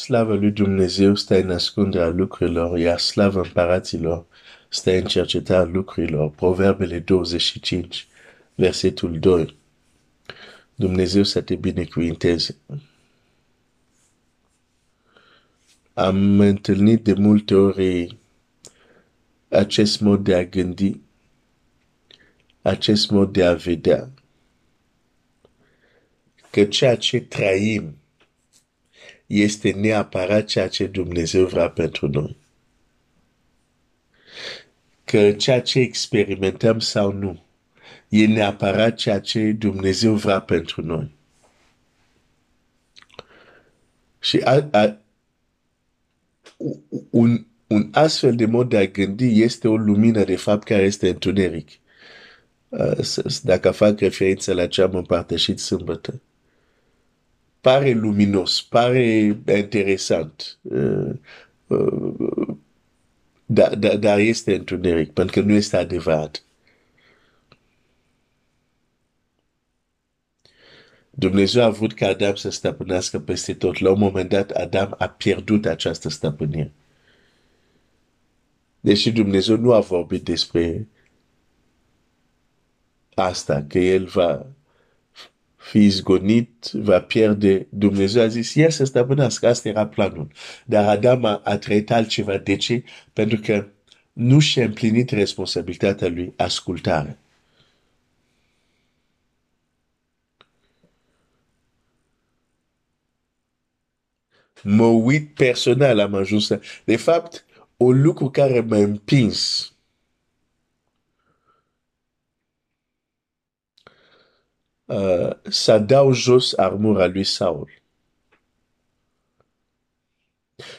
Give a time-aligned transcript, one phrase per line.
[0.00, 4.26] Slavă lui Dumnezeu stă în ascunderea lucrurilor, iar slavă împăraților
[4.68, 6.30] stă în cercetarea lucrurilor.
[6.30, 8.06] Proverbele 25,
[8.54, 9.56] versetul 2.
[10.74, 12.56] Dumnezeu să te binecuvinteze.
[15.94, 18.16] Am întâlnit de multe ori
[19.48, 21.00] acest mod de a gândi,
[22.62, 24.10] acest mod de a vedea,
[26.50, 27.99] că ceea ce trăim
[29.30, 32.36] este neapărat ceea ce Dumnezeu vrea pentru noi.
[35.04, 37.42] Că ceea ce experimentăm sau nu,
[38.08, 41.10] e neapărat ceea ce Dumnezeu vrea pentru noi.
[44.20, 44.96] Și a, a,
[47.10, 51.08] un, un astfel de mod de a gândi este o lumină de fapt care este
[51.08, 51.70] întuneric.
[53.42, 56.20] Dacă fac referință la ce am împărtășit sâmbătă
[57.60, 61.12] pare luminos, pare interesant, uh,
[61.66, 62.56] uh,
[63.46, 66.44] dar, da, dar este întuneric, pentru că nu este adevărat.
[71.10, 73.78] Dumnezeu a vrut ca Adam să stăpânească peste tot.
[73.78, 76.72] La un moment dat, Adam a pierdut această stăpânire.
[78.80, 80.88] Deși Dumnezeu nu a vorbit despre
[83.14, 84.46] asta, că el va
[85.60, 87.66] fi izgonit, va pierde.
[87.70, 90.28] Dumnezeu a zis, el să stăpânească, asta era planul.
[90.66, 92.38] Dar Adam a, a trăit altceva.
[92.38, 92.84] De ce?
[93.12, 93.66] Pentru că
[94.12, 97.18] nu și-a împlinit responsabilitatea lui, ascultare.
[104.62, 106.48] Mă uit personal am ajuns.
[106.84, 107.44] De fapt,
[107.76, 109.69] un lucru care m-a împins
[114.90, 117.68] uh, să dau jos armura lui Saul.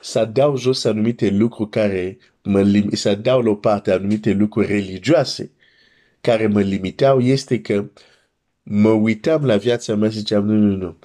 [0.00, 4.66] Să dau jos anumite lucruri care mă lim- să dau la o parte anumite lucruri
[4.66, 5.50] religioase
[6.20, 7.90] care mă limitau este că
[8.62, 10.96] mă uitam la viața mea și ziceam, nu, nu, nu.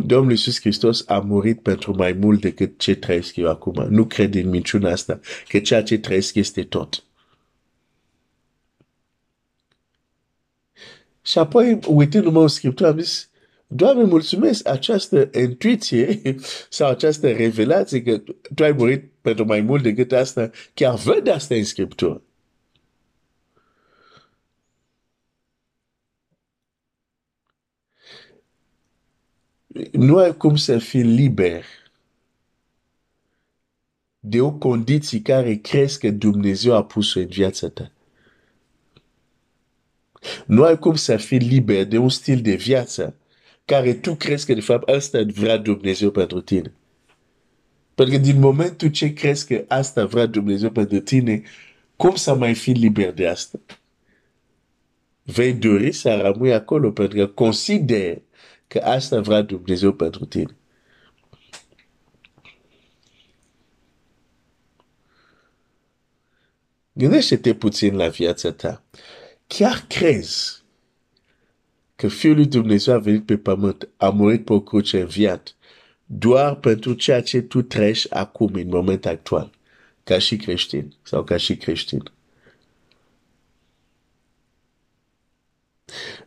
[0.00, 3.86] Domnul Iisus Hristos a murit pentru mai mult decât ce trăiesc eu acum.
[3.88, 7.04] Nu cred în minciuna asta, că ceea ce trăiesc este tot.
[11.22, 13.30] Și apoi, uitându-mă în Scriptură, am zis,
[13.74, 16.20] Doamne, mulțumesc această intuiție
[16.68, 18.22] sau această revelație că
[18.54, 20.50] tu ai murit pentru mai mult decât asta.
[20.74, 22.22] Chiar văd asta în Scriptură.
[29.92, 31.64] Nu ai cum să fii liber
[34.20, 37.92] de o condiție care crezi că Dumnezeu a pus în viața ta.
[40.46, 43.16] Nu ai cum să fii liber de un stil de viață
[43.64, 46.72] care tu crezi că de fapt asta vrea Dumnezeu pentru tine.
[47.94, 51.42] Pentru că din momentul ce crezi că asta vrea Dumnezeu pentru tine,
[51.96, 53.58] cum să mai fi liber de asta?
[55.22, 58.22] Vei dori să rămâi acolo pentru că consider
[58.66, 60.56] că asta vrea Dumnezeu pentru tine.
[66.92, 68.84] Gândește-te puțin la viața ta
[69.52, 70.62] chiar crezi
[71.96, 75.56] că Fiul lui Dumnezeu a venit pe pământ, a murit pe o cruce înviat,
[76.06, 79.50] doar pentru ceea ce tu treci acum, în moment actual,
[80.04, 82.02] ca și creștin sau ca și creștin.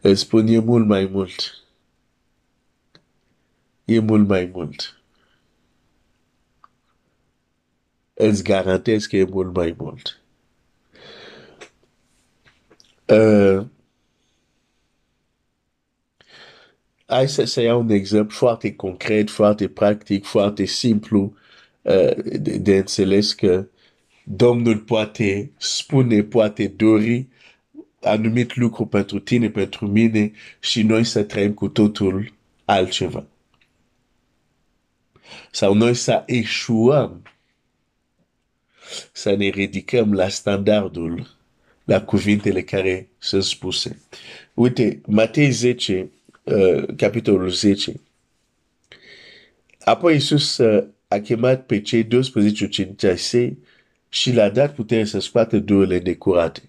[0.02, 1.64] Îți spun, e mult mai mult.
[3.86, 5.02] E mult mai mult.
[8.14, 10.25] Îți garantez că e mult mai mult.
[13.08, 13.66] Uh,
[17.06, 21.36] hai să, să iau un exemplu foarte concret, foarte practic, foarte simplu
[21.82, 23.68] uh, de, de înțeles că
[24.28, 27.28] Domnul poate spune, poate dori
[28.02, 32.34] anumit lucru pentru tine, pentru mine și noi să trăim cu totul
[32.66, 33.26] altceva.
[35.52, 37.22] Sau noi să eșuăm,
[39.12, 41.28] să ne ridicăm la standardul
[41.86, 44.00] la cuvintele care sunt spuse.
[44.54, 46.10] Uite, Matei 10,
[46.44, 47.94] uh, capitolul 10.
[49.80, 53.58] Apoi Iisus uh, a chemat pe cei 12 ucenici
[54.10, 56.62] și l-a dat putere să scoată douăle necurate.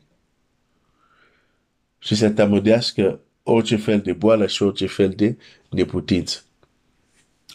[1.99, 5.37] Și să tămădească orice fel de boală și orice fel de
[5.71, 6.41] neputință.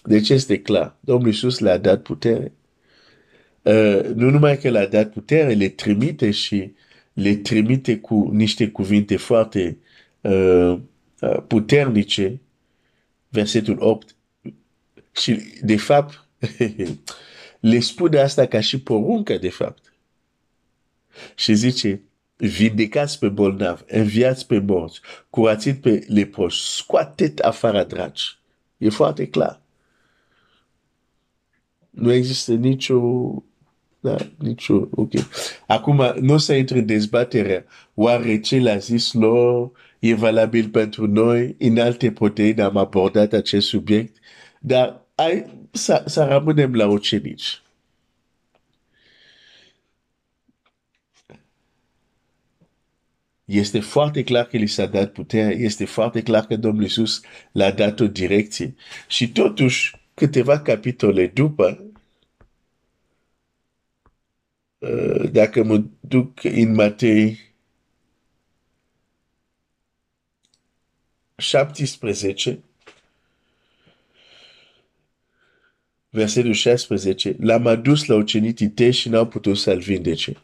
[0.04, 0.96] Deci este clar.
[1.00, 2.52] Domnul Iisus le-a dat putere.
[3.62, 6.74] Uh, nu numai că le-a dat putere, le trimite și
[7.14, 9.78] le trimite cu niște cuvinte foarte
[10.22, 10.80] uh,
[11.22, 12.42] uh, puternice,
[13.30, 14.16] versetul 8,
[15.12, 16.28] și de fapt
[17.60, 19.94] le spune asta ca și poruncă, de fapt.
[21.36, 22.02] Și zice,
[22.36, 25.00] vindecați pe bolnav, înviați pe morți,
[25.30, 28.40] curați pe leproși, scoateți afară dragi.
[28.78, 29.62] E foarte clar.
[31.90, 33.00] Nu există nicio
[34.04, 35.12] da, nicio, ok.
[35.68, 37.66] Acum, nu o să intru în dezbaterea.
[37.94, 41.56] Oare ce l-a zis lor e valabil pentru noi?
[41.60, 44.16] În alte proteine am abordat acest subiect.
[44.60, 47.62] Dar hai să, să rămânem la ucenici.
[53.46, 57.22] Este foarte clar că li s-a dat puterea, este foarte clar că Domnul Iisus
[57.52, 58.76] l-a dat o direcție.
[59.08, 61.91] Și totuși, câteva capitole după, uh,
[65.32, 67.52] dacă mă duc în Matei
[71.42, 72.64] 17,
[76.10, 80.38] versetul 16, l-am adus la ucenicii tăi și n-au putut să-l vindece.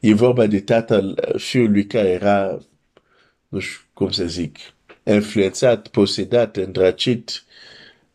[0.00, 2.58] E vorba de tatăl fiului care era,
[3.48, 4.58] nu știu cum să zic,
[5.02, 7.44] influențat, posedat, îndracit,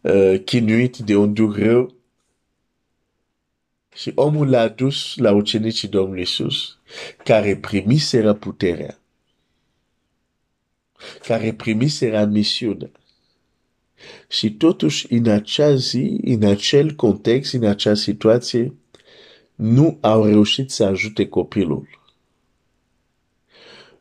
[0.01, 1.96] uh, chinuit de un duh rău.
[3.97, 6.77] Și omul l-a dus la ucenicii Domnului Iisus,
[7.23, 8.99] care primiseră puterea,
[11.27, 12.91] care primiseră misiunea.
[14.27, 18.73] Și totuși, în acea zi, în acel context, în acea situație,
[19.55, 21.87] nu au reușit să ajute copilul.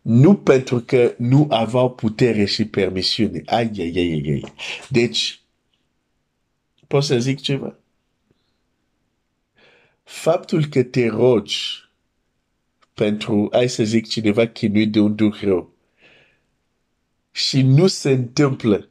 [0.03, 3.43] Nu pentru că nu aveau putere și permisiune.
[3.47, 4.53] Ai, ai, ai, ai, ai.
[4.89, 5.41] Deci,
[6.87, 7.77] pot să zic ceva?
[10.07, 11.91] Faptul că te rogi
[12.95, 15.73] pentru, hai să zic, cineva chinuit de un duh rău
[17.31, 18.89] și nu se întâmplă,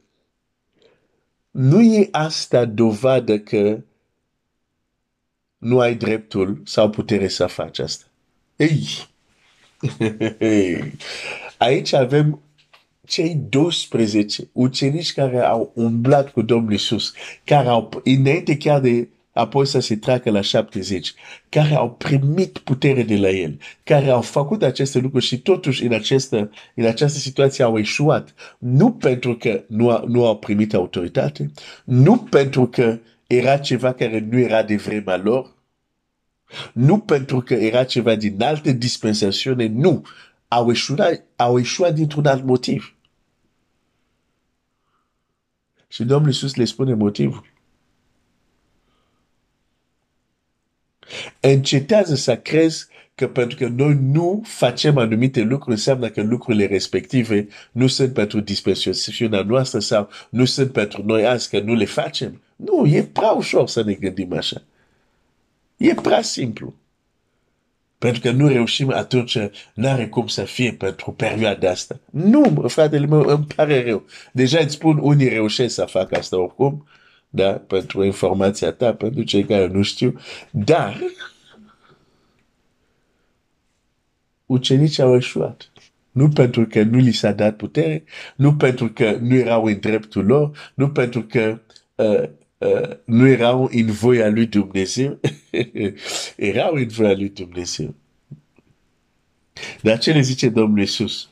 [1.50, 3.80] nu e asta dovadă că
[5.58, 8.04] nu ai dreptul sau putere să faci asta.
[8.56, 9.08] Ei!
[11.58, 12.40] Aici avem
[13.06, 17.12] cei 12 ucenici care au umblat cu Domnul Iisus,
[17.44, 21.14] care au, înainte chiar de apoi să se treacă la 70,
[21.48, 25.92] care au primit putere de la el, care au făcut aceste lucruri și totuși în
[25.92, 28.34] această, în această situație au eșuat.
[28.58, 31.50] Nu pentru că nu, nu au primit autoritate,
[31.84, 35.54] nu pentru că era ceva care nu era de vremea lor,
[36.72, 40.04] nu pentru că era ceva din alte dispensațiune, nu.
[40.48, 42.94] Au eșuat, au eșuat dintr-un alt motiv.
[45.88, 47.55] Și Domnul Iisus le spune motivul.
[51.40, 52.86] Încetează să crezi
[53.16, 58.40] că pentru că noi nu facem anumite lucruri, înseamnă că lucrurile respective nu sunt pentru
[58.40, 62.42] dispensațiunea noastră sau nu sunt pentru noi azi că nu le facem.
[62.56, 64.62] Nu, e prea ușor să ne gândim așa.
[65.76, 66.74] E prea simplu.
[67.98, 69.38] Pentru că nu reușim atunci,
[69.74, 72.00] n-are cum să fie pentru perioada asta.
[72.10, 74.04] Nu, fratele meu, îmi pare rău.
[74.32, 76.86] Deja îți spun, unii reușesc să facă asta oricum,
[77.28, 80.20] da, pentru informația ta, pentru cei care nu știu,
[80.50, 81.00] dar
[84.46, 85.70] ucenicii au eșuat.
[86.10, 88.04] Nu pentru că nu li s-a dat putere,
[88.36, 91.60] nu pentru că nu erau în dreptul lor, nu pentru că
[91.94, 92.28] uh,
[92.58, 95.20] uh, nu erau în voia lui Dumnezeu,
[96.36, 97.94] erau în voia lui Dumnezeu.
[99.82, 101.28] Dar ce le zice Domnul Iisus?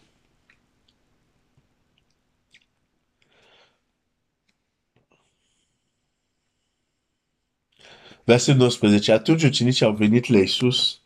[8.25, 9.13] Versetul 19.
[9.13, 11.01] Atunci ucenicii au venit la Iisus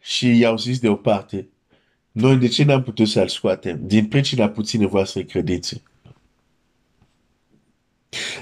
[0.00, 1.48] și i-au zis de o parte,
[2.12, 3.86] noi de ce n-am putut să-l scoatem?
[3.86, 5.82] Din pricina puține voastre credințe.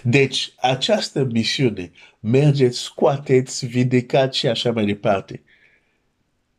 [0.03, 5.43] Deci, această misiune, mergeți, scoateți, vindecați și așa mai departe.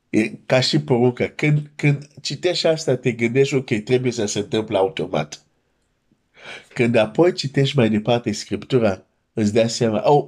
[0.09, 1.25] E ca și poruncă.
[1.25, 5.45] Când, când citești asta, te gândești, ok, trebuie să se întâmple automat.
[6.73, 9.05] Când apoi citești mai departe Scriptura,
[9.35, 10.27] îți dai seama, oh,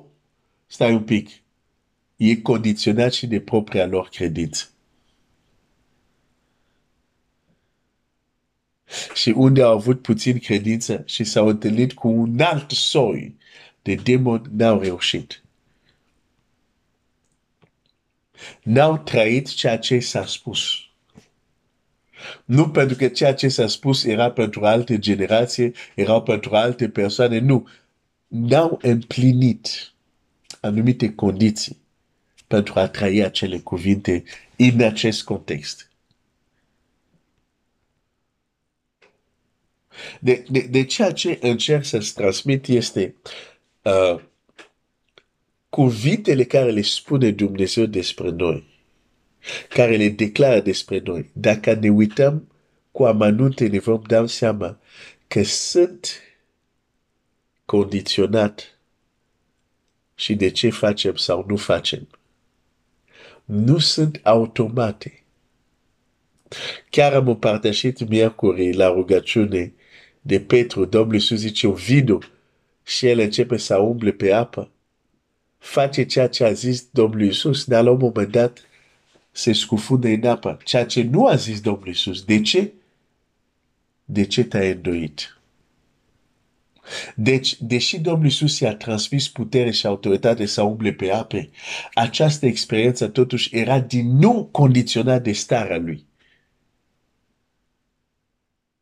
[0.68, 1.30] stai un pic,
[2.16, 4.70] e condiționat și de propria lor credință.
[9.14, 13.36] și unde au avut puțin credință și s-au întâlnit cu un alt soi
[13.82, 15.44] de demon, n-au reușit.
[18.64, 20.76] N-au trăit ceea ce s-a spus.
[22.46, 27.40] Nu pentru că ceea ce s-a spus era pentru alte generații, era pentru alte persoane,
[27.40, 27.68] nu.
[28.28, 29.94] N-au împlinit
[30.60, 31.78] anumite condiții
[32.48, 34.24] pentru a trăi acele cuvinte
[34.56, 35.92] în acest context.
[40.20, 43.16] De, de, de ceea ce încerc să-ți transmit este
[43.82, 44.22] uh,
[45.70, 48.68] cuvintele care le spune Dumnezeu despre noi,
[49.70, 51.30] care le declară despre noi.
[51.34, 52.52] Dacă ne uităm
[52.92, 54.80] cu amănunte, ne vom da seama
[55.28, 56.22] că sunt
[57.68, 58.80] condiționat
[60.16, 62.08] și de ce facem sau nu facem.
[63.46, 65.24] Nu sunt automate.
[66.90, 69.74] Chiar am împărtășit miercuri la rugăciune
[70.22, 72.20] de Petru, Domnul Iisus zice, vino
[72.84, 74.72] și el începe să umble pe apă.
[75.58, 78.66] Face ceea ce a zis Domnul Iisus, dar la un moment dat
[79.32, 80.58] se scufunde în apă.
[80.64, 82.24] Ceea ce nu a zis Domnul Iisus.
[82.24, 82.74] De ce?
[84.06, 85.37] De ce te-ai îndoit?
[87.16, 91.50] Deci, deși Domnul Iisus i-a transmis putere și autoritate să umble pe ape,
[91.94, 96.06] această experiență totuși era din nou condiționată de starea lui.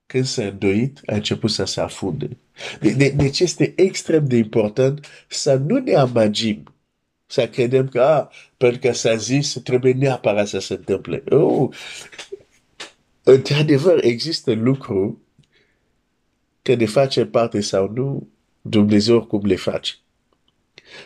[0.05, 2.38] Când s-a îndoit, a început să se afunde.
[2.79, 6.75] De, de, deci este extrem de important să nu ne amagim,
[7.25, 11.24] să credem că, ah, pentru că s-a zis, trebuie neapărat să se întâmple.
[11.29, 11.75] Oh,
[13.24, 15.15] într-adevăr, există lucruri
[16.65, 18.27] că de face parte sau nu,
[18.62, 19.93] Dumnezeu oricum le face.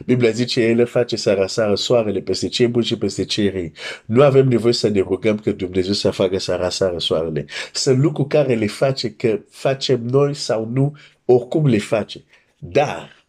[0.05, 3.71] Biblia zice, El face să răsară soarele peste cei buni și peste cei răi.
[4.05, 7.45] Nu avem nevoie să ne rugăm că Dumnezeu să facă să răsară soarele.
[7.73, 12.23] Sunt lucruri care le face că facem noi sau nu, oricum le face.
[12.57, 13.25] Dar,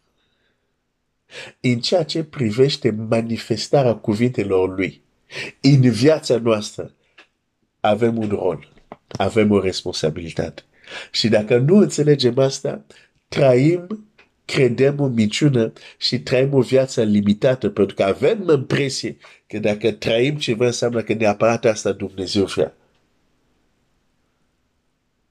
[1.59, 5.01] în ceea ce privește manifestarea cuvintelor Lui,
[5.61, 6.93] în viața noastră,
[7.79, 8.71] avem un rol,
[9.07, 10.63] avem o responsabilitate.
[11.11, 12.85] Și dacă nu înțelegem asta,
[13.27, 14.05] trăim,
[14.45, 19.17] credem o minciună și trăim o viață limitată, pentru că avem impresie
[19.47, 22.73] că dacă trăim ceva înseamnă că neapărat asta Dumnezeu vrea.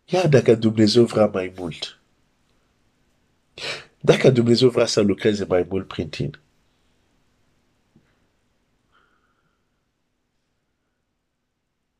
[0.04, 2.00] Iar dacă Dumnezeu vrea mai mult,
[4.00, 6.40] dacă Dumnezeu vrea să lucreze mai mult prin tine,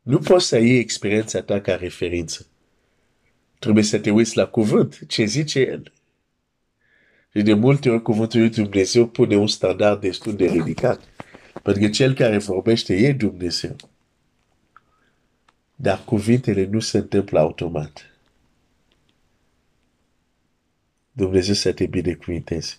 [0.02, 2.50] nu poți să iei experiența ta ca referință.
[3.61, 5.93] Trebuie să te uiți la cuvânt, ce zice el.
[7.33, 11.00] Și de multe ori cuvântul lui Dumnezeu pune un standard destul de ridicat.
[11.62, 13.76] Pentru că cel care vorbește e Dumnezeu.
[15.76, 18.11] Dar cuvintele nu se întâmplă automat.
[21.12, 22.76] Dumnezeu să te binecuvinteze.